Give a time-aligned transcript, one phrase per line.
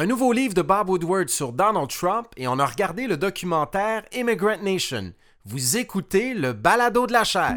[0.00, 4.04] Un nouveau livre de Bob Woodward sur Donald Trump et on a regardé le documentaire
[4.12, 5.12] Immigrant Nation.
[5.44, 7.56] Vous écoutez le balado de la chair.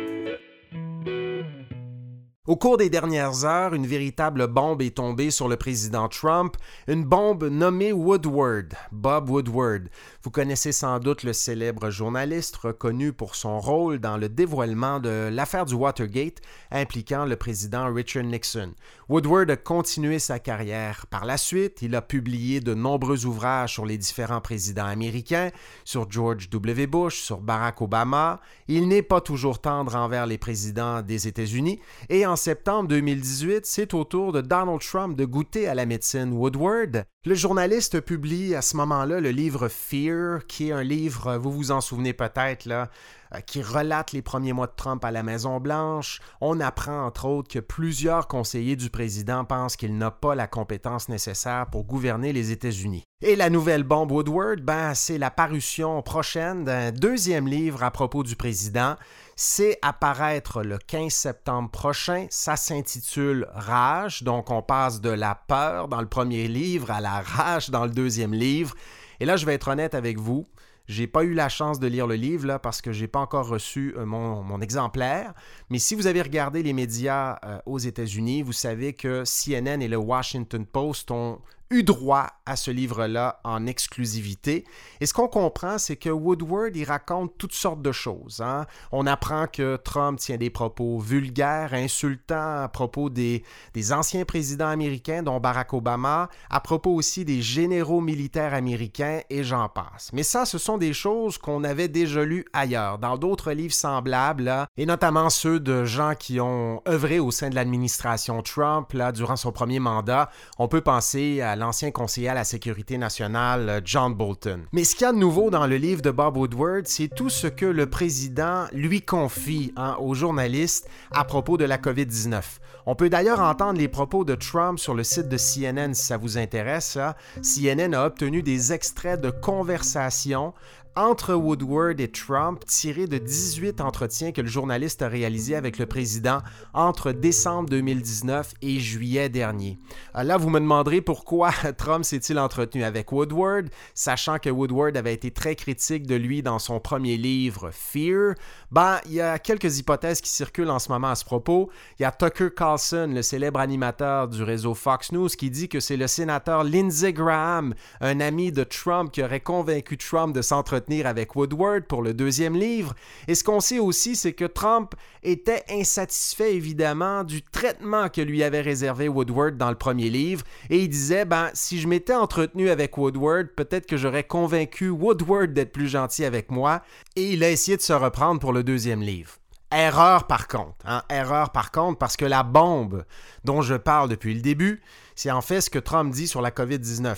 [2.51, 7.05] Au cours des dernières heures, une véritable bombe est tombée sur le président Trump, une
[7.05, 9.87] bombe nommée Woodward, Bob Woodward.
[10.23, 15.29] Vous connaissez sans doute le célèbre journaliste reconnu pour son rôle dans le dévoilement de
[15.31, 18.75] l'affaire du Watergate impliquant le président Richard Nixon.
[19.09, 21.07] Woodward a continué sa carrière.
[21.07, 25.49] Par la suite, il a publié de nombreux ouvrages sur les différents présidents américains,
[25.85, 26.85] sur George W.
[26.85, 28.41] Bush, sur Barack Obama.
[28.67, 33.95] Il n'est pas toujours tendre envers les présidents des États-Unis et en septembre 2018, c'est
[33.95, 37.05] au tour de Donald Trump de goûter à la médecine Woodward.
[37.23, 40.10] Le journaliste publie à ce moment-là le livre Fear,
[40.47, 44.67] qui est un livre, vous vous en souvenez peut-être, euh, qui relate les premiers mois
[44.67, 46.19] de Trump à la Maison-Blanche.
[46.41, 51.07] On apprend entre autres que plusieurs conseillers du président pensent qu'il n'a pas la compétence
[51.07, 53.03] nécessaire pour gouverner les États-Unis.
[53.21, 58.23] Et la nouvelle bombe Woodward, ben, c'est la parution prochaine d'un deuxième livre à propos
[58.23, 58.95] du président.
[59.35, 62.27] C'est apparaître le 15 septembre prochain.
[62.29, 64.23] Ça s'intitule Rage.
[64.23, 67.91] Donc, on passe de la peur dans le premier livre à la rage dans le
[67.91, 68.75] deuxième livre.
[69.21, 70.47] Et là, je vais être honnête avec vous.
[70.87, 73.93] J'ai pas eu la chance de lire le livre parce que j'ai pas encore reçu
[73.95, 75.35] euh, mon, exemplaire.
[75.69, 79.87] Mais si vous avez regardé les médias euh, aux États-Unis, vous savez que CNN et
[79.87, 81.39] le Washington Post ont
[81.71, 84.65] eu droit à ce livre-là en exclusivité.
[84.99, 88.41] Et ce qu'on comprend, c'est que Woodward, il raconte toutes sortes de choses.
[88.41, 88.65] Hein.
[88.91, 93.43] On apprend que Trump tient des propos vulgaires, insultants à propos des,
[93.73, 99.43] des anciens présidents américains, dont Barack Obama, à propos aussi des généraux militaires américains, et
[99.43, 100.11] j'en passe.
[100.13, 104.43] Mais ça, ce sont des choses qu'on avait déjà lues ailleurs, dans d'autres livres semblables,
[104.43, 109.11] là, et notamment ceux de gens qui ont œuvré au sein de l'administration Trump là,
[109.11, 110.29] durant son premier mandat.
[110.57, 114.63] On peut penser à l'ancien conseiller à la sécurité nationale euh, John Bolton.
[114.73, 117.29] Mais ce qu'il y a de nouveau dans le livre de Bob Woodward, c'est tout
[117.29, 122.41] ce que le président lui confie hein, aux journalistes à propos de la COVID-19.
[122.87, 126.17] On peut d'ailleurs entendre les propos de Trump sur le site de CNN si ça
[126.17, 126.97] vous intéresse.
[127.43, 130.53] CNN a obtenu des extraits de conversations
[130.95, 135.85] entre Woodward et Trump tiré de 18 entretiens que le journaliste a réalisés avec le
[135.85, 136.39] président
[136.73, 139.77] entre décembre 2019 et juillet dernier.
[140.15, 145.13] Euh, là, vous me demanderez pourquoi Trump s'est-il entretenu avec Woodward, sachant que Woodward avait
[145.13, 148.35] été très critique de lui dans son premier livre Fear.
[148.71, 151.69] Ben, il y a quelques hypothèses qui circulent en ce moment à ce propos.
[151.99, 155.79] Il y a Tucker Carlson, le célèbre animateur du réseau Fox News, qui dit que
[155.79, 160.80] c'est le sénateur Lindsey Graham, un ami de Trump, qui aurait convaincu Trump de s'entretenir
[161.05, 162.93] avec Woodward pour le deuxième livre.
[163.27, 168.43] Et ce qu'on sait aussi, c'est que Trump était insatisfait évidemment du traitement que lui
[168.43, 170.43] avait réservé Woodward dans le premier livre.
[170.69, 175.53] Et il disait, ben, si je m'étais entretenu avec Woodward, peut-être que j'aurais convaincu Woodward
[175.53, 176.81] d'être plus gentil avec moi.
[177.15, 179.33] Et il a essayé de se reprendre pour le deuxième livre.
[179.73, 181.01] Erreur par contre, hein?
[181.09, 183.05] erreur par contre, parce que la bombe
[183.45, 184.81] dont je parle depuis le début,
[185.15, 187.15] c'est en fait ce que Trump dit sur la COVID-19.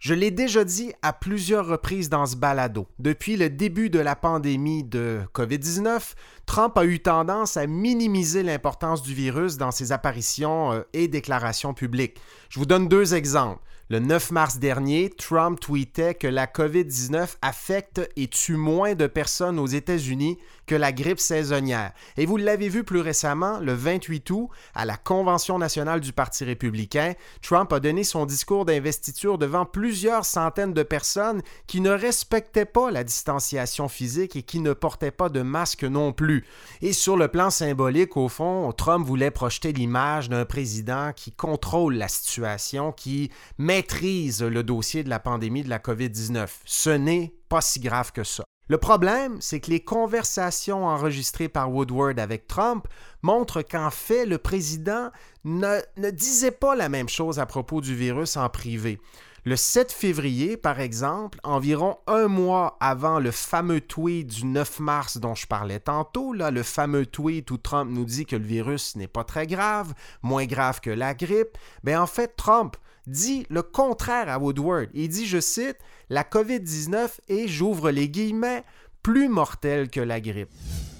[0.00, 2.86] Je l'ai déjà dit à plusieurs reprises dans ce balado.
[2.98, 6.14] Depuis le début de la pandémie de COVID-19,
[6.46, 11.74] Trump a eu tendance à minimiser l'importance du virus dans ses apparitions euh, et déclarations
[11.74, 12.16] publiques.
[12.48, 13.60] Je vous donne deux exemples.
[13.90, 19.58] Le 9 mars dernier, Trump tweetait que la COVID-19 affecte et tue moins de personnes
[19.58, 20.38] aux États-Unis
[20.70, 21.90] que la grippe saisonnière.
[22.16, 26.44] Et vous l'avez vu plus récemment, le 28 août, à la Convention nationale du Parti
[26.44, 32.66] républicain, Trump a donné son discours d'investiture devant plusieurs centaines de personnes qui ne respectaient
[32.66, 36.46] pas la distanciation physique et qui ne portaient pas de masque non plus.
[36.82, 41.94] Et sur le plan symbolique, au fond, Trump voulait projeter l'image d'un président qui contrôle
[41.94, 46.46] la situation, qui maîtrise le dossier de la pandémie de la COVID-19.
[46.64, 48.44] Ce n'est pas si grave que ça.
[48.70, 52.86] Le problème, c'est que les conversations enregistrées par Woodward avec Trump
[53.20, 55.10] montrent qu'en fait, le président
[55.42, 55.80] ne,
[56.12, 59.00] disait pas la même chose à propos du virus en privé.
[59.44, 65.16] Le 7 février, par exemple, environ un mois avant le fameux tweet du 9 mars
[65.18, 68.94] dont je parlais tantôt, là, le fameux tweet où Trump nous dit que le virus
[68.94, 72.76] n'est pas très grave, moins grave que la grippe, bien en fait, Trump
[73.10, 74.88] dit le contraire à Woodward.
[74.94, 75.78] Il dit, je cite,
[76.08, 78.64] La COVID-19 est, j'ouvre les guillemets,
[79.02, 80.50] plus mortelle que la grippe.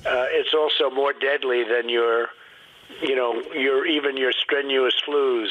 [0.04, 2.28] Uh, it's also more deadly than your,
[3.02, 5.50] you know, your, even your strenuous flus.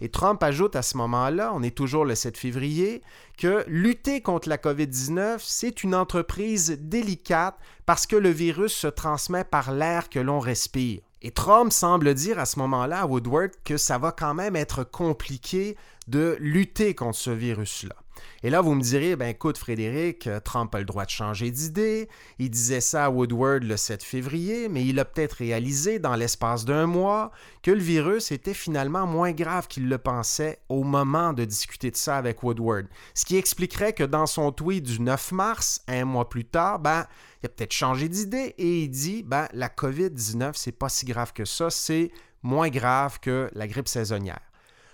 [0.00, 3.00] Et Trump ajoute à ce moment-là, on est toujours le 7 février,
[3.38, 7.56] que lutter contre la COVID-19, c'est une entreprise délicate
[7.86, 11.00] parce que le virus se transmet par l'air que l'on respire.
[11.22, 14.84] Et Trump semble dire à ce moment-là à Woodward que ça va quand même être
[14.84, 15.76] compliqué
[16.08, 17.96] de lutter contre ce virus-là.
[18.42, 22.08] Et là, vous me direz, ben écoute, Frédéric, Trump a le droit de changer d'idée.
[22.38, 26.64] Il disait ça à Woodward le 7 février, mais il a peut-être réalisé dans l'espace
[26.64, 27.30] d'un mois
[27.62, 31.96] que le virus était finalement moins grave qu'il le pensait au moment de discuter de
[31.96, 32.86] ça avec Woodward.
[33.14, 37.04] Ce qui expliquerait que dans son tweet du 9 mars, un mois plus tard, ben,
[37.48, 41.70] peut-être changé d'idée et il dit, ben, la COVID-19, c'est pas si grave que ça,
[41.70, 42.10] c'est
[42.42, 44.40] moins grave que la grippe saisonnière.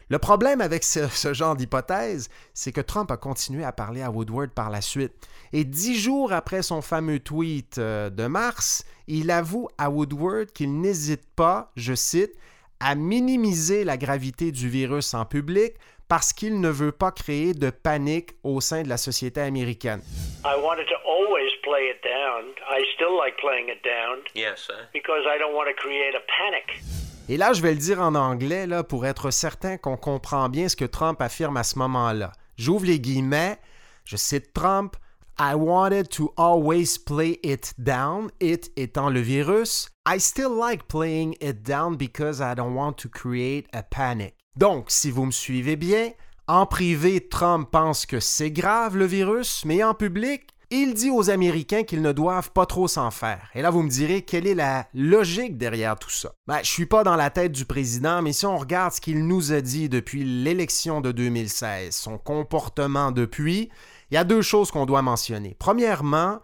[0.08, 4.50] Le problème avec ce, genre d'hypothèse, c'est que Trump a continué à parler à Woodward
[4.50, 5.12] par la suite.
[5.54, 10.78] Et dix jours après son fameux tweet euh, de mars, il avoue à Woodward qu'il
[10.81, 12.32] n'hésite pas, je cite,
[12.78, 15.75] à minimiser la gravité du virus en public
[16.12, 20.03] parce qu'il ne veut pas créer de panique au sein de la société américaine.
[20.44, 22.53] I wanted to always play it down.
[22.70, 24.19] I still like playing it down.
[24.35, 24.76] Yes, sir.
[24.93, 26.82] Because I don't want to create a panic.
[27.31, 30.69] Et là, je vais le dire en anglais là, pour être certain qu'on comprend bien
[30.69, 32.32] ce que Trump affirme à ce moment-là.
[32.59, 33.56] J'ouvre les guillemets,
[34.05, 34.97] je cite Trump,
[35.38, 39.88] I wanted to always play it down, it étant le virus.
[40.06, 44.35] I still like playing it down because I don't want to create a panic.
[44.56, 46.10] Donc, si vous me suivez bien,
[46.46, 51.31] en privé, Trump pense que c'est grave le virus, mais en public, il dit aux
[51.31, 53.49] Américains qu'ils ne doivent pas trop s'en faire.
[53.54, 56.32] Et là, vous me direz, quelle est la logique derrière tout ça?
[56.46, 59.26] Ben, je suis pas dans la tête du président, mais si on regarde ce qu'il
[59.26, 63.70] nous a dit depuis l'élection de 2016, son comportement depuis,
[64.10, 65.56] il y a deux choses qu'on doit mentionner.
[65.58, 66.40] Premièrement,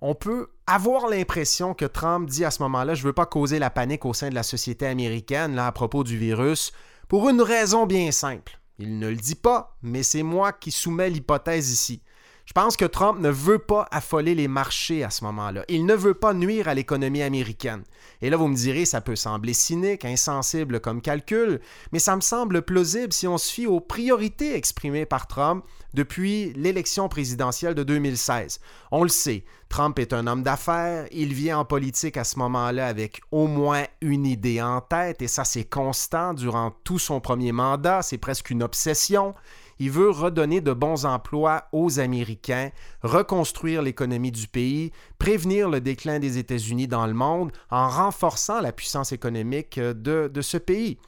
[0.00, 3.68] on peut avoir l'impression que Trump dit à ce moment-là, je veux pas causer la
[3.68, 6.72] panique au sein de la société américaine là, à propos du virus,
[7.10, 8.60] pour une raison bien simple.
[8.78, 12.02] Il ne le dit pas, mais c'est moi qui soumets l'hypothèse ici.
[12.50, 15.64] Je pense que Trump ne veut pas affoler les marchés à ce moment-là.
[15.68, 17.84] Il ne veut pas nuire à l'économie américaine.
[18.22, 21.60] Et là, vous me direz, ça peut sembler cynique, insensible comme calcul,
[21.92, 25.64] mais ça me semble plausible si on se fie aux priorités exprimées par Trump
[25.94, 28.58] depuis l'élection présidentielle de 2016.
[28.90, 32.88] On le sait, Trump est un homme d'affaires, il vient en politique à ce moment-là
[32.88, 37.52] avec au moins une idée en tête, et ça c'est constant durant tout son premier
[37.52, 39.36] mandat, c'est presque une obsession.
[39.80, 42.70] Il veut redonner de bons emplois aux Américains,
[43.02, 48.72] reconstruire l'économie du pays, prévenir le déclin des États-Unis dans le monde en renforçant la
[48.72, 50.98] puissance économique de, de ce pays.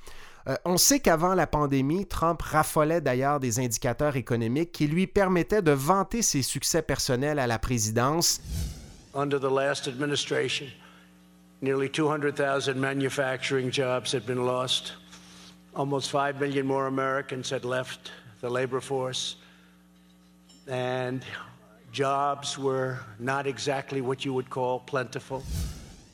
[0.48, 5.62] Euh, on sait qu'avant la pandémie, Trump raffolait d'ailleurs des indicateurs économiques qui lui permettaient
[5.62, 8.40] de vanter ses succès personnels à la présidence.
[9.14, 10.66] Under the last administration,
[11.60, 14.94] nearly 200,000 manufacturing jobs had been lost.
[15.74, 18.10] Almost 5 million more Americans had left
[18.42, 19.36] the labor force,
[20.68, 21.20] and
[21.92, 25.42] jobs were not exactly what you would call plentiful.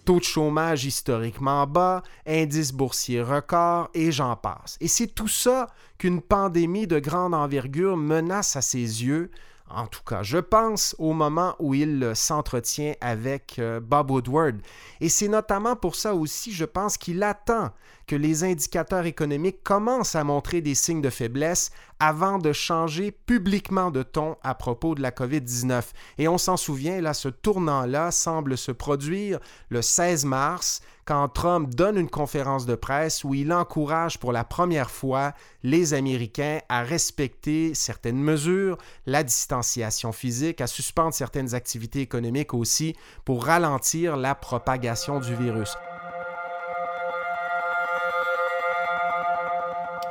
[0.05, 4.79] Taux de chômage historiquement bas, indice boursier record et j'en passe.
[4.81, 9.31] Et c'est tout ça qu'une pandémie de grande envergure menace à ses yeux,
[9.71, 14.57] en tout cas, je pense au moment où il s'entretient avec euh, Bob Woodward.
[15.01, 17.71] Et c'est notamment pour ça aussi, je pense qu'il attend
[18.09, 23.91] que les indicateurs économiques commencent à montrer des signes de faiblesse avant de changer publiquement
[23.91, 25.83] de ton à propos de la COVID-19.
[26.17, 29.39] Et on s'en souvient, là, ce tournant-là semble se produire
[29.69, 34.45] le 16 mars, quand Trump donne une conférence de presse où il encourage pour la
[34.45, 42.01] première fois les Américains à respecter certaines mesures, la distanciation physique, à suspendre certaines activités
[42.01, 45.77] économiques aussi pour ralentir la propagation du virus.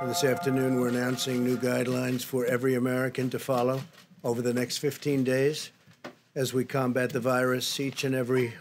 [0.05, 3.81] This afternoon, we're announcing new guidelines for every American to follow
[4.23, 5.71] over the next 15 days
[6.35, 7.79] as we combat the virus.
[7.79, 8.53] Each and every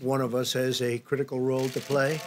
[0.00, 2.20] one of us has a critical role to play.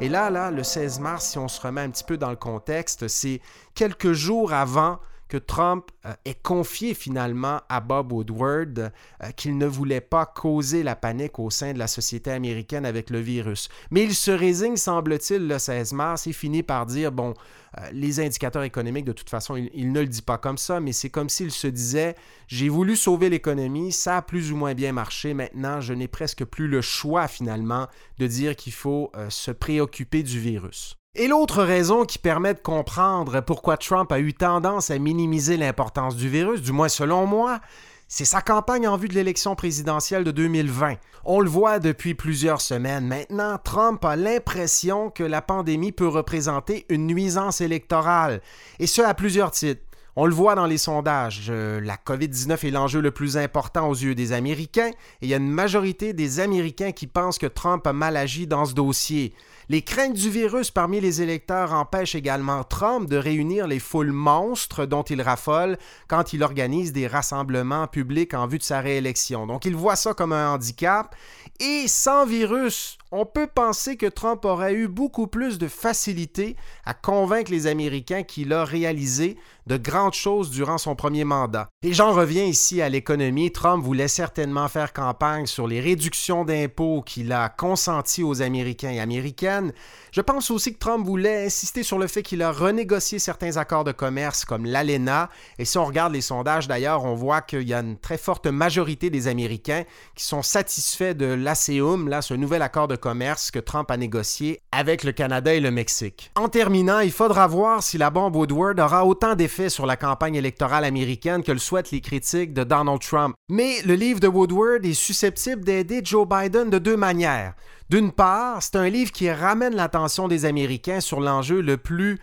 [0.00, 2.36] Et là, là, le 16 mars, si on se remet un petit peu dans le
[2.36, 3.40] contexte, c'est
[3.74, 5.00] quelques jours avant
[5.38, 10.96] Trump euh, ait confié finalement à Bob Woodward euh, qu'il ne voulait pas causer la
[10.96, 13.68] panique au sein de la société américaine avec le virus.
[13.90, 17.34] Mais il se résigne, semble-t-il, le 16 mars et finit par dire, bon,
[17.78, 20.92] euh, les indicateurs économiques, de toute façon, il, ne le dit pas comme ça, mais
[20.92, 22.14] c'est comme s'il se disait,
[22.48, 26.44] j'ai voulu sauver l'économie, ça a plus ou moins bien marché, maintenant je n'ai presque
[26.44, 30.96] plus le choix finalement de dire qu'il faut se préoccuper du virus.
[31.14, 36.16] Et l'autre raison qui permet de comprendre pourquoi Trump a eu tendance à minimiser l'importance
[36.16, 37.60] du virus, du moins selon moi,
[38.08, 40.94] c'est sa campagne en vue de l'élection présidentielle de 2020.
[41.26, 46.86] On le voit depuis plusieurs semaines maintenant, Trump a l'impression que la pandémie peut représenter
[46.88, 48.40] une nuisance électorale,
[48.78, 49.82] et ce à plusieurs titres.
[50.16, 53.94] On le voit dans les sondages, euh, la COVID-19 est l'enjeu le plus important aux
[53.94, 54.90] yeux des Américains
[55.20, 58.46] et il y a une majorité des Américains qui pensent que Trump a mal agi
[58.46, 59.34] dans ce dossier.
[59.72, 64.84] Les craintes du virus parmi les électeurs empêchent également Trump de réunir les foules monstres
[64.84, 69.46] dont il raffole quand il organise des rassemblements publics en vue de sa réélection.
[69.46, 71.16] Donc il voit ça comme un handicap
[71.58, 76.92] et sans virus, on peut penser que Trump aurait eu beaucoup plus de facilité à
[76.92, 81.68] convaincre les Américains qu'il a réalisé de grandes choses durant son premier mandat.
[81.84, 83.52] Et j'en reviens ici à l'économie.
[83.52, 89.00] Trump voulait certainement faire campagne sur les réductions d'impôts qu'il a consenties aux Américains et
[89.00, 89.72] Américaines.
[90.12, 93.84] Je pense aussi que Trump voulait insister sur le fait qu'il a renégocié certains accords
[93.84, 95.30] de commerce comme l'ALENA.
[95.58, 98.46] Et si on regarde les sondages d'ailleurs, on voit qu'il y a une très forte
[98.46, 103.58] majorité des Américains qui sont satisfaits de l'ASEUM, là, ce nouvel accord de commerce que
[103.58, 106.30] Trump a négocié avec le Canada et le Mexique.
[106.36, 109.34] En terminant, il faudra voir si la bombe Woodward aura autant
[109.68, 113.34] sur la campagne électorale américaine que le souhaitent les critiques de Donald Trump.
[113.50, 117.54] Mais le livre de Woodward est susceptible d'aider Joe Biden de deux manières.
[117.90, 122.18] D'une part, c'est un livre qui ramène l'attention des Américains sur l'enjeu le plus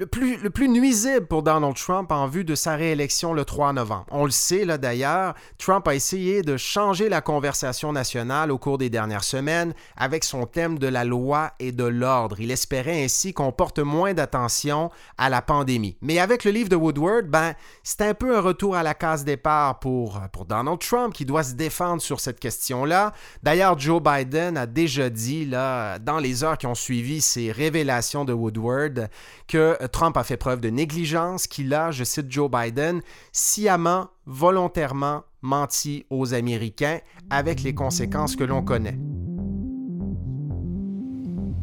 [0.00, 4.06] le plus, le nuisible pour Donald Trump en vue de sa réélection le 3 novembre.
[4.10, 8.78] On le sait là d'ailleurs, Trump a essayé de changer la conversation nationale au cours
[8.78, 12.40] des dernières semaines avec son thème de la loi et de l'ordre.
[12.40, 15.98] Il espérait ainsi qu'on porte moins d'attention à la pandémie.
[16.00, 17.52] Mais avec le livre de Woodward, ben,
[17.82, 21.42] c'est un peu un retour à la case départ pour, pour Donald Trump qui doit
[21.42, 23.12] se défendre sur cette question-là.
[23.42, 28.24] D'ailleurs, Joe Biden a déjà dit là, dans les heures qui ont suivi ces révélations
[28.24, 29.10] de Woodward
[29.46, 35.24] que Trump a fait preuve de négligence, qu'il a, je cite Joe Biden, sciemment, volontairement
[35.42, 38.98] menti aux Américains avec les conséquences que l'on connaît.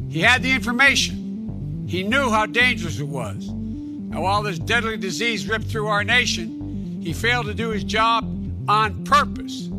[0.09, 1.15] He had the information.
[1.87, 3.49] He knew how dangerous it was.
[3.49, 8.25] And while this deadly disease ripped through our nation, he failed to do his job
[8.67, 9.69] on purpose.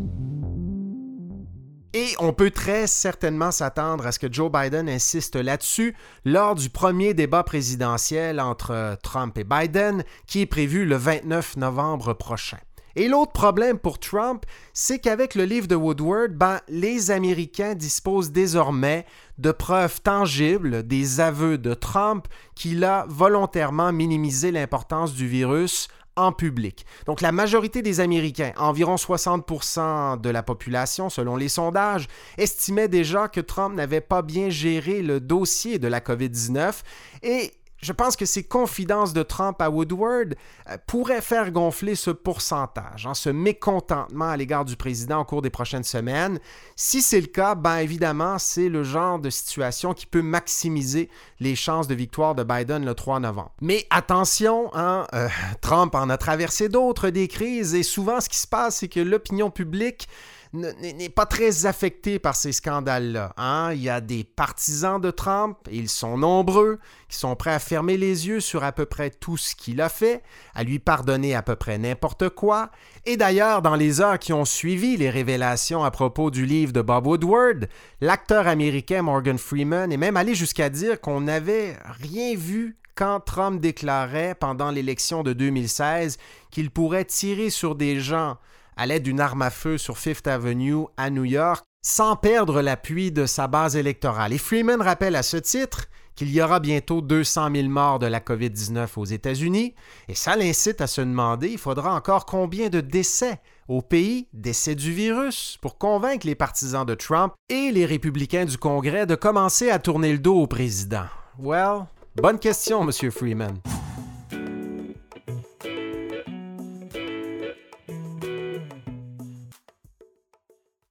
[1.95, 6.68] Et on peut très certainement s'attendre à ce que Joe Biden insiste là-dessus lors du
[6.68, 12.59] premier débat présidentiel entre Trump et Biden, qui est prévu le 29 novembre prochain.
[12.95, 18.33] Et l'autre problème pour Trump, c'est qu'avec le livre de Woodward, ben, les Américains disposent
[18.33, 19.07] désormais
[19.38, 26.32] de preuves tangibles des aveux de Trump qu'il a volontairement minimisé l'importance du virus en
[26.32, 26.84] public.
[27.06, 33.28] Donc la majorité des Américains, environ 60% de la population selon les sondages, estimaient déjà
[33.28, 36.82] que Trump n'avait pas bien géré le dossier de la COVID-19
[37.22, 40.35] et je pense que ces confidences de Trump à Woodward
[40.68, 45.42] euh, pourraient faire gonfler ce pourcentage, hein, ce mécontentement à l'égard du président au cours
[45.42, 46.40] des prochaines semaines.
[46.76, 51.08] Si c'est le cas, ben évidemment, c'est le genre de situation qui peut maximiser
[51.40, 53.52] les chances de victoire de Biden le 3 novembre.
[53.61, 55.28] Mais attention, hein, euh,
[55.61, 59.00] Trump en a traversé d'autres des crises et souvent ce qui se passe, c'est que
[59.00, 60.08] l'opinion publique
[60.52, 63.35] n'est pas très affecté par ces scandales-là.
[63.37, 63.73] Hein?
[63.75, 66.78] Il y a des partisans de Trump, ils sont nombreux,
[67.09, 69.88] qui sont prêts à fermer les yeux sur à peu près tout ce qu'il a
[69.88, 70.23] fait,
[70.55, 72.71] à lui pardonner à peu près n'importe quoi.
[73.05, 76.83] Et d'ailleurs, dans les heures qui ont suivi les révélations à propos du livre de
[76.83, 77.69] Bob Woodward,
[78.00, 83.61] l'acteur américain Morgan Freeman est même allé jusqu'à dire qu'on n'avait rien vu quand Trump
[83.61, 86.19] déclarait pendant l'élection de 2016
[86.50, 88.38] qu'il pourrait tirer sur des gens
[88.78, 93.12] à l'aide d'une arme à feu sur Fifth Avenue à New York sans perdre l'appui
[93.12, 94.32] de sa base électorale.
[94.32, 98.20] Et Freeman rappelle à ce titre qu'il y aura bientôt 200 000 morts de la
[98.20, 99.75] COVID-19 aux États-Unis,
[100.08, 104.75] et ça l'incite à se demander il faudra encore combien de décès au pays, décès
[104.75, 109.70] du virus, pour convaincre les partisans de Trump et les républicains du Congrès de commencer
[109.70, 111.04] à tourner le dos au président?
[111.38, 113.61] Well, bonne question, Monsieur Freeman.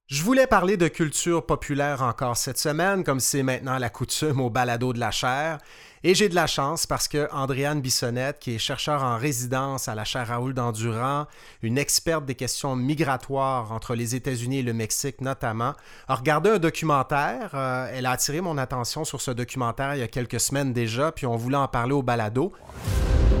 [0.08, 4.48] Je voulais parler de culture populaire encore cette semaine, comme c'est maintenant la coutume au
[4.48, 5.58] balado de la chaire.
[6.02, 9.94] Et j'ai de la chance parce que Andréane Bissonnette, qui est chercheur en résidence à
[9.94, 11.26] la chaire Raoul d'Endurant,
[11.62, 15.74] une experte des questions migratoires entre les États-Unis et le Mexique notamment,
[16.08, 17.50] a regardé un documentaire.
[17.52, 21.12] Euh, elle a attiré mon attention sur ce documentaire il y a quelques semaines déjà,
[21.12, 22.54] puis on voulait en parler au balado.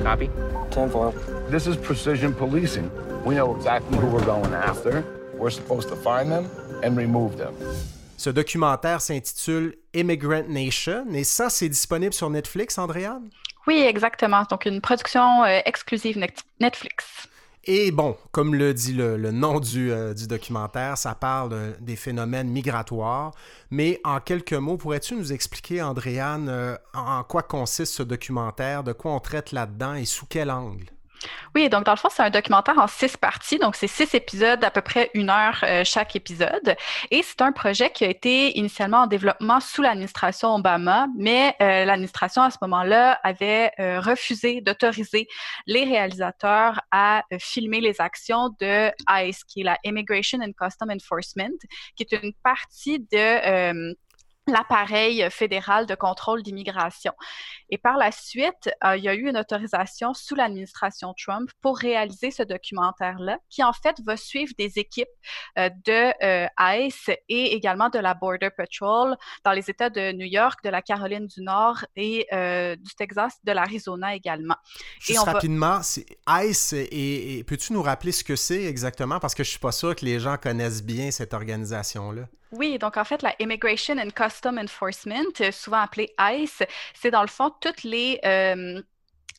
[0.04, 0.28] Copy.
[1.50, 2.90] This is precision policing.
[3.24, 5.02] We know exactly who we're going after.
[5.38, 6.46] We're supposed to find them
[6.82, 7.54] and remove them.
[8.16, 13.30] Ce documentaire s'intitule Immigrant Nation et ça, c'est disponible sur Netflix, Andréane?
[13.68, 14.42] Oui, exactement.
[14.50, 16.18] Donc, une production euh, exclusive
[16.58, 17.28] Netflix.
[17.70, 22.48] Et bon, comme le dit le, nom du, euh, du, documentaire, ça parle des phénomènes
[22.48, 23.32] migratoires.
[23.70, 28.92] Mais en quelques mots, pourrais-tu nous expliquer, Andréane, euh, en quoi consiste ce documentaire, de
[28.92, 30.86] quoi on traite là-dedans et sous quel angle?
[31.54, 33.58] Oui, donc dans le fond, c'est un documentaire en six parties.
[33.58, 36.76] Donc, c'est six épisodes, à peu près une heure euh, chaque épisode.
[37.10, 41.84] Et c'est un projet qui a été initialement en développement sous l'administration Obama, mais euh,
[41.84, 45.26] l'administration à ce moment-là avait euh, refusé d'autoriser
[45.66, 51.56] les réalisateurs à filmer les actions de ICE, qui est la Immigration and Custom Enforcement,
[51.96, 53.94] qui est une partie de
[54.50, 57.12] l'appareil fédéral de contrôle d'immigration.
[57.70, 61.78] Et par la suite, euh, il y a eu une autorisation sous l'administration Trump pour
[61.78, 65.08] réaliser ce documentaire-là, qui en fait va suivre des équipes
[65.58, 70.26] euh, de euh, ICE et également de la Border Patrol dans les États de New
[70.26, 74.56] York, de la Caroline du Nord et du Texas, de l'Arizona également.
[75.00, 75.80] Juste rapidement,
[76.28, 79.20] ICE, et, peux-tu nous rappeler ce que c'est exactement?
[79.20, 82.28] Parce que je suis pas sûr que les gens connaissent bien cette organisation-là.
[82.50, 86.62] Oui, donc en fait, la Immigration and Custom Enforcement, souvent appelée ICE,
[86.94, 88.82] c'est dans le fond toutes les, euh,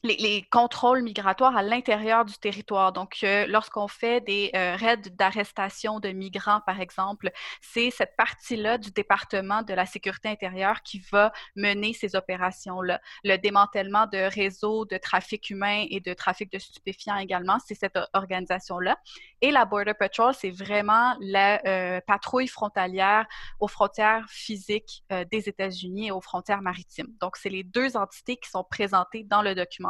[0.04, 2.94] les, contrôles migratoires à l'intérieur du territoire.
[2.94, 8.78] Donc, euh, lorsqu'on fait des euh, raids d'arrestation de migrants, par exemple, c'est cette partie-là
[8.78, 13.02] du département de la sécurité intérieure qui va mener ces opérations-là.
[13.24, 18.00] Le démantèlement de réseaux de trafic humain et de trafic de stupéfiants également, c'est cette
[18.14, 18.98] organisation-là.
[19.42, 23.26] Et la Border Patrol, c'est vraiment la euh, patrouille frontalière
[23.60, 27.14] aux frontières physiques des États-Unis et aux frontières maritimes.
[27.20, 29.89] Donc, c'est les deux entités qui sont présentées dans le document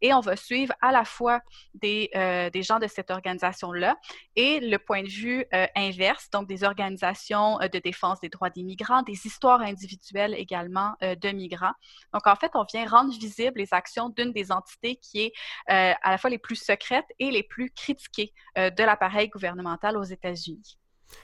[0.00, 1.40] et on va suivre à la fois
[1.74, 3.96] des, euh, des gens de cette organisation-là
[4.36, 8.50] et le point de vue euh, inverse, donc des organisations euh, de défense des droits
[8.50, 11.72] des migrants, des histoires individuelles également de migrants.
[12.12, 15.32] Donc, en fait, on vient rendre visibles les actions d'une des entités qui est
[15.66, 20.78] à la fois les plus secrètes et les plus critiquées de l'appareil gouvernemental aux États-Unis.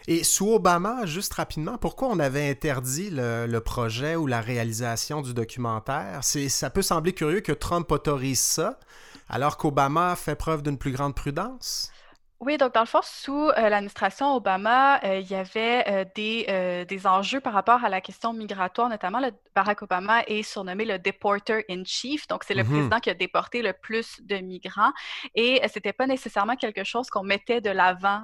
[0.06, 5.34] Et sous Obama, juste rapidement, pourquoi on avait interdit le, projet ou la réalisation du
[5.34, 6.20] documentaire?
[6.22, 8.78] Ça peut sembler curieux que Trump autorise ça,
[9.28, 11.92] alors qu'Obama fait preuve d'une plus grande prudence?
[12.40, 16.86] Oui, donc dans le fond, sous euh, l'administration Obama, euh, il y avait euh, des,
[16.88, 20.98] des, enjeux par rapport à la question migratoire, notamment le Barack Obama est surnommé le
[20.98, 22.70] deporter in chief, donc c'est le mm-hmm.
[22.70, 24.92] président qui a déporté le plus de migrants
[25.34, 28.22] et c'était pas nécessairement quelque chose qu'on mettait de l'avant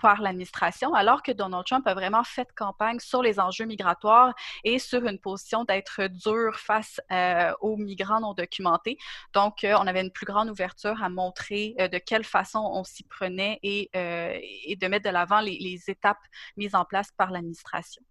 [0.00, 4.78] par l'administration, alors que Donald Trump a vraiment fait campagne sur les enjeux migratoires et
[4.78, 7.00] sur une position d'être dur face
[7.60, 8.98] aux migrants non documentés.
[9.32, 13.58] Donc, on avait une plus grande ouverture à montrer de quelle façon on s'y prenait
[13.64, 16.24] euh, et, de mettre de l'avant les, étapes
[16.56, 18.02] mises en place par l'administration.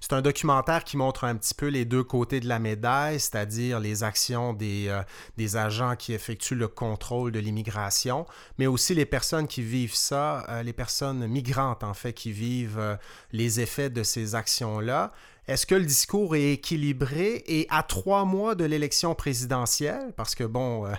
[0.00, 3.80] C'est un documentaire qui montre un petit peu les deux côtés de la médaille, c'est-à-dire
[3.80, 8.26] les actions des, euh, agents qui effectuent le contrôle de l'immigration,
[8.58, 12.98] mais aussi les personnes qui vivent ça, euh, les personnes migrantes en fait, qui vivent
[13.32, 15.12] les effets de ces actions-là.
[15.48, 20.44] Est-ce que le discours est équilibré et à trois mois de l'élection présidentielle, parce que
[20.44, 20.92] bon, euh,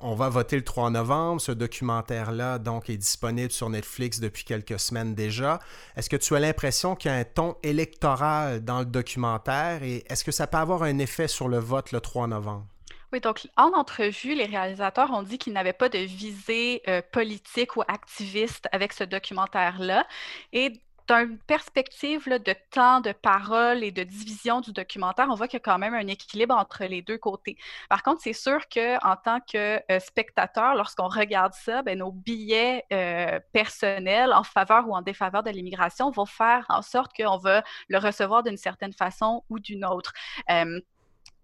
[0.00, 4.80] on va voter le 3 novembre, ce documentaire-là donc est disponible sur Netflix depuis quelques
[4.80, 5.60] semaines déjà.
[5.94, 10.02] Est-ce que tu as l'impression qu'il y a un ton électoral dans le documentaire et
[10.08, 12.66] est-ce que ça peut avoir un effet sur le vote le 3 novembre?
[13.12, 17.76] Oui, donc en entrevue, les réalisateurs ont dit qu'ils n'avaient pas de visée euh, politique
[17.76, 20.06] ou activiste avec ce documentaire-là.
[20.52, 20.72] Et
[21.08, 25.62] d'une perspective de temps, de parole et de division du documentaire, on voit qu'il y
[25.62, 27.56] a quand même un équilibre entre les deux côtés.
[27.88, 32.84] Par contre, c'est sûr qu'en tant que euh, spectateur, lorsqu'on regarde ça, ben, nos billets
[32.92, 37.62] euh, personnels en faveur ou en défaveur de l'immigration vont faire en sorte qu'on va
[37.88, 40.12] le recevoir d'une certaine façon ou d'une autre.
[40.50, 40.80] Euh,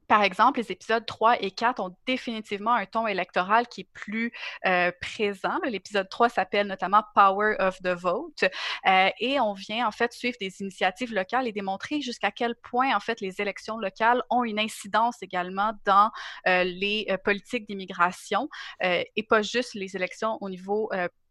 [0.08, 4.32] par exemple, les épisodes 3 et 4 ont définitivement un ton électoral qui est plus
[4.66, 5.58] euh, présent.
[5.64, 8.44] L'épisode 3 s'appelle notamment Power of the Vote
[8.86, 12.96] euh, et on vient en fait suivre des initiatives locales et démontrer jusqu'à quel point
[12.96, 16.10] en fait les élections locales ont une incidence également dans
[16.46, 18.48] euh, les politiques d'immigration
[18.80, 20.90] et pas juste les élections au niveau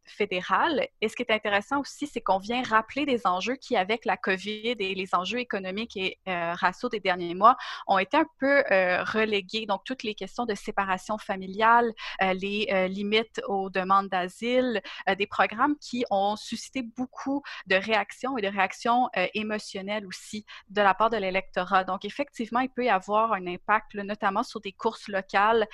[0.09, 0.87] fédérale.
[1.01, 4.17] Et ce qui est intéressant aussi, c'est qu'on vient rappeler des enjeux qui, avec la
[4.17, 8.63] COVID et les enjeux économiques et euh, raciaux des derniers mois, ont été un peu
[8.71, 9.65] euh, relégués.
[9.65, 11.91] Donc, toutes les questions de séparation familiale,
[12.21, 14.81] euh, les euh, limites aux demandes d'asile,
[15.17, 20.93] des programmes qui ont suscité beaucoup de réactions et de réactions émotionnelles aussi de la
[20.93, 21.83] part de l'électorat.
[21.83, 25.67] Donc, effectivement, il peut y avoir un impact, notamment sur des courses locales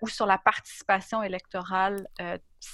[0.00, 2.06] ou sur la participation électorale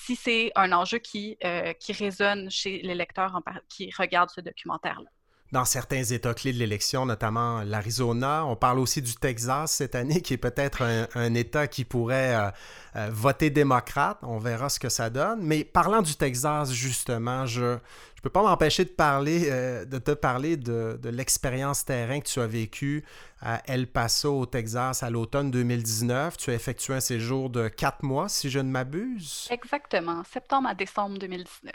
[0.05, 5.11] si c'est un enjeu qui, euh, qui résonne chez les lecteurs qui regardent ce documentaire-là.
[5.53, 8.47] dans certains États clés de l'élection, notamment l'Arizona.
[8.47, 10.83] On parle aussi du Texas cette année, qui est peut-être
[11.15, 12.53] un, État qui pourrait
[12.97, 14.19] euh, voter démocrate.
[14.23, 15.41] On verra ce que ça donne.
[15.43, 17.79] Mais parlant du Texas, justement, je ne
[18.23, 22.41] peux pas m'empêcher de, parler, euh, de te parler de, de l'expérience terrain que tu
[22.41, 23.05] as vécue
[23.43, 26.37] à El Paso, au Texas, à l'automne 2019.
[26.37, 29.49] Tu as effectué un séjour de quatre mois, si je ne m'abuse.
[29.51, 31.73] Exactement, septembre à décembre 2019.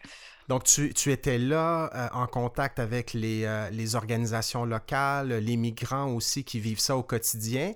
[0.47, 6.45] Donc, tu, étais là euh, en contact avec euh, les, organisations locales, les migrants aussi
[6.45, 7.73] qui vivent ça au quotidien.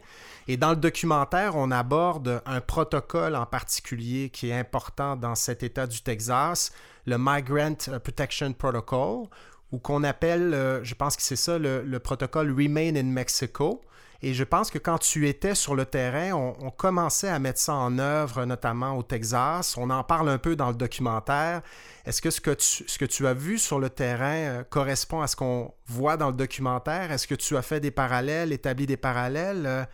[0.51, 5.63] Et dans le documentaire, on aborde un protocole en particulier qui est important dans cet
[5.63, 6.73] État du Texas,
[7.05, 9.27] le Migrant Protection Protocol,
[9.71, 13.79] ou qu'on appelle, euh, je pense que c'est ça, le, protocole Remain in Mexico.
[14.21, 17.75] Et je pense que quand tu étais sur le terrain, on, commençait à mettre ça
[17.75, 19.77] en œuvre, notamment au Texas.
[19.77, 21.61] On en parle un peu dans le documentaire.
[22.05, 25.73] Est-ce que ce que tu, as vu sur le terrain euh, correspond à ce qu'on
[25.85, 27.13] voit dans le documentaire?
[27.13, 29.87] Est-ce que tu as fait des parallèles, établi des parallèles?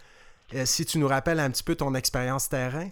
[0.54, 2.90] Euh, si tu nous rappelles un petit peu ton expérience terrain.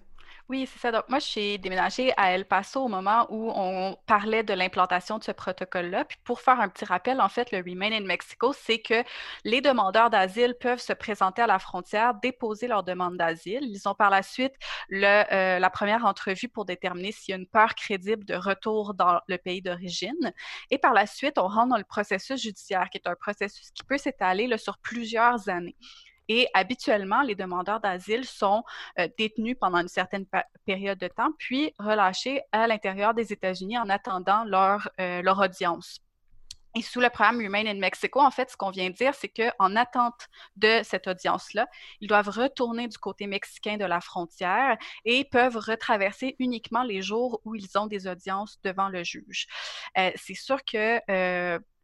[0.47, 0.91] Oui, c'est ça.
[0.91, 5.23] Donc, moi, j'ai déménagé à El Paso au moment où on parlait de l'implantation de
[5.23, 6.05] ce protocole-là.
[6.05, 9.03] Puis, pour faire un petit rappel, en fait, le Remain in Mexico, c'est que
[9.43, 13.63] les demandeurs d'asile peuvent se présenter à la frontière, déposer leur demande d'asile.
[13.63, 14.53] Ils ont par la suite
[14.91, 19.21] euh, la première entrevue pour déterminer s'il y a une peur crédible de retour dans
[19.27, 20.31] le pays d'origine.
[20.69, 23.83] Et par la suite, on rentre dans le processus judiciaire, qui est un processus qui
[23.83, 25.75] peut s'étaler sur plusieurs années.
[26.27, 28.63] Et habituellement, les demandeurs d'asile sont
[28.99, 30.25] euh, détenus pendant une certaine
[30.65, 36.01] période de temps, puis relâchés à l'intérieur des États-Unis en attendant leur, euh, leur audience.
[36.77, 39.29] Et sous le programme Remain in Mexico, en fait, ce qu'on vient de dire, c'est
[39.29, 41.67] qu'en attente de cette audience-là,
[42.01, 47.39] ils doivent retourner du côté mexicain de la frontière et peuvent retraverser uniquement les jours
[47.45, 49.47] où ils ont des audiences devant le juge.
[49.97, 50.99] Euh, c'est sûr que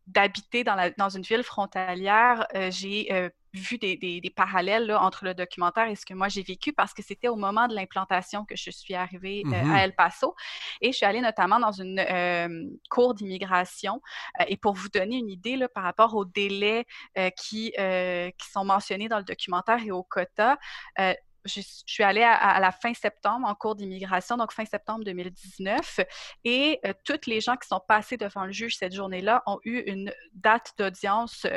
[0.08, 6.06] d'habiter dans, dans, une ville frontalière, j'ai vu des, parallèles entre le documentaire et ce
[6.06, 9.44] que moi j'ai vécu parce que c'était au moment de l'implantation que je suis arrivée
[9.46, 10.36] euh, mmh à El Paso.
[10.80, 14.02] Et je suis allée notamment dans une euh, cour d'immigration
[14.40, 16.86] euh, et pour vous donner une idée là, par rapport aux délais
[17.38, 20.58] qui, qui sont mentionnés dans le documentaire et au quota,
[21.46, 26.00] je, suis allée à, la fin septembre en cours d'immigration, donc fin septembre 2019,
[26.44, 30.14] et toutes les gens qui sont passés devant le juge cette journée-là ont eu une
[30.34, 31.48] date d'audience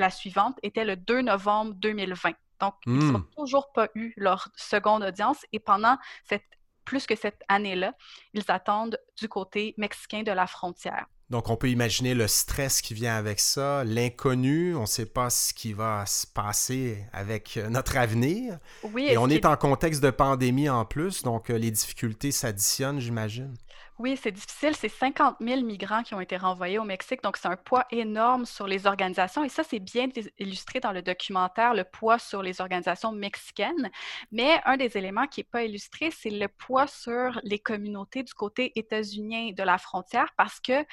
[0.00, 2.32] la suivante était le 2 novembre 2020.
[2.60, 3.30] Donc, ils n'ont hmm.
[3.36, 6.44] toujours pas eu leur seconde audience et pendant cette,
[6.84, 7.94] plus que cette année-là,
[8.34, 11.06] ils attendent du côté mexicain de la frontière.
[11.30, 15.30] Donc, on peut imaginer le stress qui vient avec ça, l'inconnu, on ne sait pas
[15.30, 18.58] ce qui va se passer avec euh, notre avenir.
[18.82, 22.98] Oui, et on est en contexte de pandémie en plus, donc euh, les difficultés s'additionnent,
[22.98, 23.54] j'imagine.
[24.00, 24.74] Oui, c'est difficile.
[24.74, 28.46] C'est 50 000 migrants qui ont été renvoyés au Mexique, donc c'est un poids énorme
[28.46, 29.44] sur les organisations.
[29.44, 30.08] Et ça, c'est bien
[30.38, 33.90] illustré dans le documentaire, le poids sur les organisations mexicaines.
[34.32, 38.32] Mais un des éléments qui n'est pas illustré, c'est le poids sur les communautés du
[38.32, 40.86] côté états-unien de la frontière, parce que,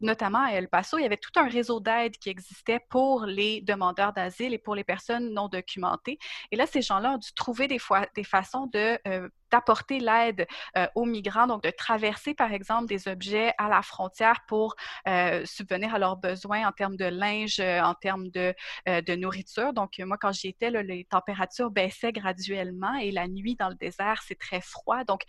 [0.00, 3.60] notamment à El Paso, il y avait tout un réseau d'aide qui existait pour les
[3.60, 6.18] demandeurs d'asile et pour les personnes non documentées.
[6.50, 10.46] Et là, ces gens-là ont dû trouver des, fois, des façons de euh, d'apporter l'aide
[10.76, 14.74] euh, aux migrants, donc de traverser, par exemple, des objets à la frontière pour
[15.08, 18.54] euh, subvenir à leurs besoins en termes de linge, euh, en termes de,
[18.86, 19.72] de nourriture.
[19.72, 24.22] Donc, moi, quand j'y étais, les températures baissaient graduellement et la nuit dans le désert,
[24.26, 25.04] c'est très froid.
[25.04, 25.22] Donc,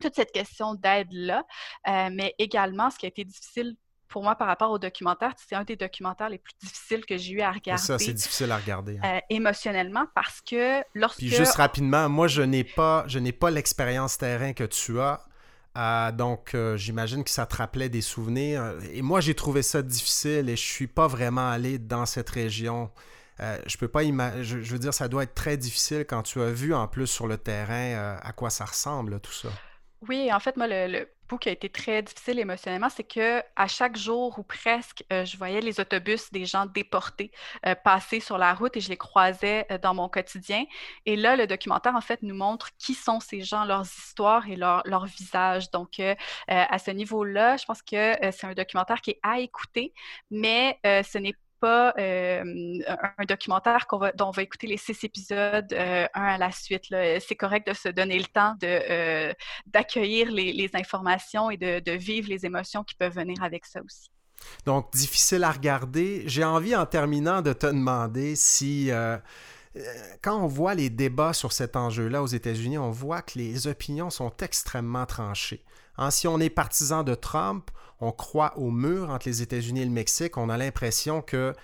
[0.00, 1.44] toute cette question d'aide-là,
[2.10, 3.76] mais également, ce qui a été difficile
[4.12, 7.32] pour moi, par rapport au documentaire, c'est un des documentaires les plus difficiles que j'ai
[7.32, 7.82] eu à regarder.
[7.82, 8.98] Ça, c'est difficile à regarder.
[9.02, 9.16] Hein.
[9.16, 11.18] Euh, émotionnellement, parce que lorsque...
[11.18, 15.24] Puis juste rapidement, moi, je n'ai pas, je n'ai pas l'expérience terrain que tu as.
[15.78, 18.74] Euh, donc, euh, j'imagine que ça te rappelait des souvenirs.
[18.92, 22.90] Et moi, j'ai trouvé ça difficile et je suis pas vraiment allé dans cette région.
[23.40, 24.62] je peux pas imaginer.
[24.62, 27.26] Je, veux dire, ça doit être très difficile quand tu as vu en plus sur
[27.26, 29.48] le terrain à quoi ça ressemble, tout ça.
[30.06, 33.96] Oui, en fait, moi, le qui a été très difficile émotionnellement, c'est que à chaque
[33.96, 37.30] jour ou presque, euh, je voyais les autobus des gens déportés
[37.66, 40.64] euh, passer sur la route et je les croisais euh, dans mon quotidien.
[41.06, 44.56] Et là, le documentaire, en fait, nous montre qui sont ces gens, leurs histoires et
[44.56, 45.70] leur, leur visage.
[45.70, 46.00] Donc,
[46.48, 49.92] à ce niveau-là, je pense que c'est un documentaire qui est à écouter,
[50.30, 52.42] mais ce n'est pas euh,
[53.18, 56.86] un documentaire dont on va écouter les six épisodes euh, un à la suite.
[56.90, 59.32] C'est correct de se donner le temps euh,
[59.66, 64.10] d'accueillir les, informations et de, vivre les émotions qui peuvent venir avec ça aussi.
[64.66, 66.24] Donc, difficile à regarder.
[66.26, 68.90] J'ai envie, en terminant, de te demander si
[70.22, 74.10] quand on voit les débats sur cet enjeu-là aux États-Unis, on voit que les opinions
[74.10, 75.62] sont extrêmement tranchées
[75.98, 79.84] Hein, si on est partisan de Trump, on croit au mur entre les États-Unis et
[79.84, 81.54] le Mexique, on a l'impression que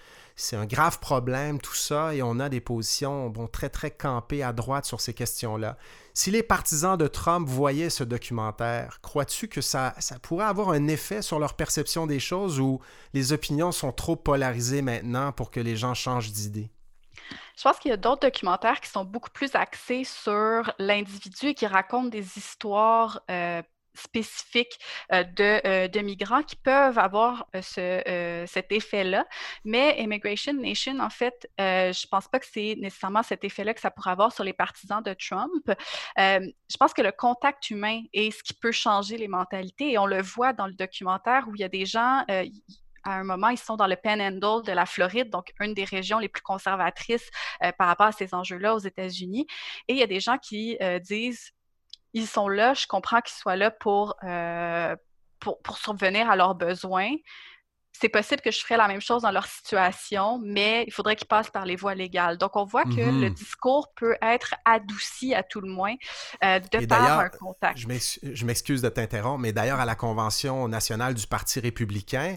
[0.41, 4.45] c'est un grave problème, tout ça, et on a des positions bon, très, très campées
[4.45, 5.77] à droite sur ces questions-là.
[6.15, 11.23] Si les partisans de Trump voyaient ce documentaire, crois-tu que ça, pourrait avoir un effet
[11.23, 12.81] sur leur perception des choses ou
[13.15, 16.71] les opinions sont trop polarisées maintenant pour que les gens changent d'idée?
[17.57, 21.55] Je pense qu'il y a d'autres documentaires qui sont beaucoup plus axés sur l'individu et
[21.55, 23.61] qui racontent des histoires euh,
[23.99, 24.79] spécifiques
[25.13, 29.27] euh, de, euh, de, migrants qui peuvent avoir euh, ce, cet effet-là.
[29.65, 33.81] Mais Immigration Nation, en fait, je ne pense pas que c'est nécessairement cet effet-là que
[33.81, 35.71] ça pourrait avoir sur les partisans de Trump.
[36.17, 40.07] je pense que le contact humain est ce qui peut changer les mentalités et on
[40.07, 42.25] le voit dans le documentaire où il y a des gens
[43.05, 46.19] à un moment, ils sont dans le Panhandle de la Floride, donc une des régions
[46.19, 47.31] les plus conservatrices
[47.79, 49.47] par rapport à ces enjeux-là aux États-Unis.
[49.87, 51.53] Et il y a des gens qui disent
[52.15, 54.97] ils sont là, je comprends qu'ils soient là pour, euh,
[55.41, 57.13] pour, pour, subvenir à leurs besoins.
[57.93, 61.27] C'est possible que je ferais la même chose dans leur situation, mais il faudrait qu'ils
[61.27, 62.39] passent par les voies légales.
[62.39, 63.35] Donc, on voit que le mm-hmm.
[63.35, 65.97] discours peut être adouci à tout le moins
[66.45, 67.79] euh, de par un contact.
[67.79, 72.37] Je m'excuse de t'interrompre, mais d'ailleurs, à la Convention nationale du Parti républicain,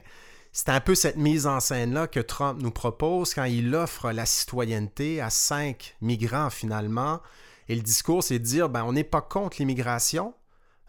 [0.52, 4.26] c'est un peu cette mise en scène-là que Trump nous propose quand il offre la
[4.26, 7.22] citoyenneté à cinq migrants finalement
[7.72, 10.34] et le discours, c'est de dire, ben, on n'est pas contre l'immigration,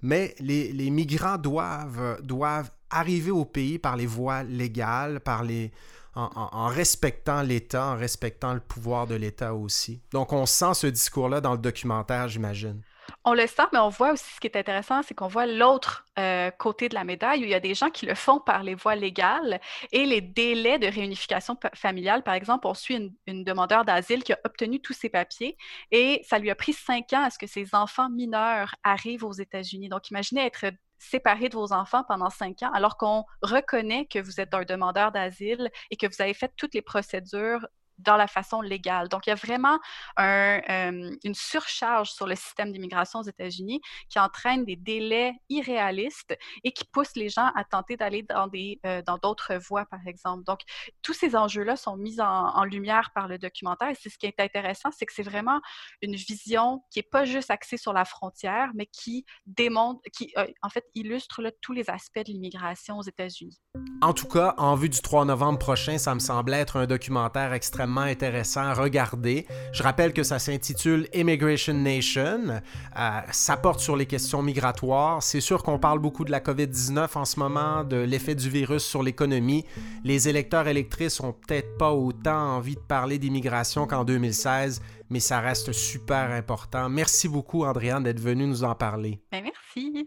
[0.02, 5.70] mais les, migrants doivent, doivent arriver au pays par les voies légales, par les,
[6.16, 10.02] en, respectant l'État, en respectant le pouvoir de l'État aussi.
[10.10, 12.82] Donc, on sent ce discours-là dans le documentaire, j'imagine.
[13.24, 16.04] On le sent, mais on voit aussi ce qui est intéressant, c'est qu'on voit l'autre
[16.18, 18.64] euh, côté de la médaille où il y a des gens qui le font par
[18.64, 19.60] les voies légales
[19.92, 22.24] et les délais de réunification familiale.
[22.24, 25.56] Par exemple, on suit une, demandeur d'asile qui a obtenu tous ses papiers
[25.92, 29.32] et ça lui a pris cinq ans à ce que ses enfants mineurs arrivent aux
[29.32, 29.88] États-Unis.
[29.88, 30.64] Donc, imaginez être
[30.98, 35.12] séparé de vos enfants pendant cinq ans alors qu'on reconnaît que vous êtes un demandeur
[35.12, 37.66] d'asile et que vous avez fait toutes les procédures
[38.02, 39.08] dans la façon légale.
[39.08, 39.78] Donc, il y a vraiment
[40.18, 46.72] euh, une surcharge sur le système d'immigration aux États-Unis qui entraîne des délais irréalistes et
[46.72, 50.44] qui pousse les gens à tenter d'aller dans des euh, dans d'autres voies, par exemple.
[50.44, 50.60] Donc,
[51.02, 53.88] tous ces enjeux-là sont mis en, lumière par le documentaire.
[53.88, 55.60] Et c'est ce qui est intéressant, c'est que c'est vraiment
[56.00, 60.46] une vision qui n'est pas juste axée sur la frontière, mais qui démontre, qui euh,
[60.62, 63.60] en fait illustre tous les aspects de l'immigration aux États-Unis.
[64.00, 67.52] En tout cas, en vue du 3 novembre prochain, ça me semble être un documentaire
[67.52, 69.46] extrêmement intéressant à regarder.
[69.72, 72.60] Je rappelle que ça s'intitule Immigration Nation.
[72.98, 75.22] Euh, ça porte sur les questions migratoires.
[75.22, 78.82] C'est sûr qu'on parle beaucoup de la COVID-19 en ce moment, de l'effet du virus
[78.82, 79.64] sur l'économie.
[80.04, 85.40] Les électeurs électrices ont peut-être pas autant envie de parler d'immigration qu'en 2016, mais ça
[85.40, 86.88] reste super important.
[86.88, 89.20] Merci beaucoup, Andréane, d'être venue nous en parler.
[89.30, 90.06] Ben, merci.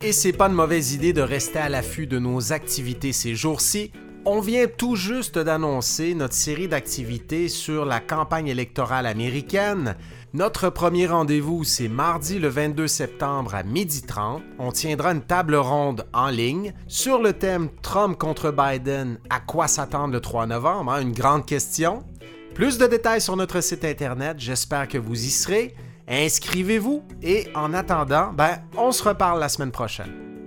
[0.00, 3.90] Et c'est pas une mauvaise idée de rester à l'affût de nos activités ces jours-ci.
[4.24, 9.96] On vient tout juste d'annoncer notre série d'activités sur la campagne électorale américaine.
[10.34, 14.40] Notre premier rendez-vous, c'est mardi le 22 septembre à 12h30.
[14.60, 19.66] On tiendra une table ronde en ligne sur le thème Trump contre Biden, à quoi
[19.66, 22.04] s'attendre le 3 novembre, hein, une grande question.
[22.54, 25.74] Plus de détails sur notre site internet, j'espère que vous y serez.
[26.08, 30.37] Inscrivez-vous et en attendant, ben, on se reparle la semaine prochaine.